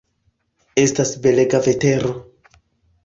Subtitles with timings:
[0.83, 2.15] Estas belega vetero.